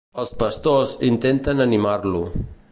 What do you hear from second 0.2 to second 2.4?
Els pastors intenten animar-lo.